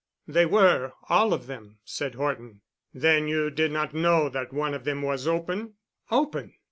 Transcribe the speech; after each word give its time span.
"They 0.27 0.47
were—all 0.47 1.31
of 1.31 1.45
them," 1.45 1.77
said 1.85 2.15
Horton. 2.15 2.61
"Then 2.91 3.27
you 3.27 3.51
did 3.51 3.71
not 3.71 3.93
know 3.93 4.29
that 4.29 4.51
one 4.51 4.73
of 4.73 4.83
them 4.83 5.03
was 5.03 5.27
open?" 5.27 5.75
"Open!" 6.09 6.55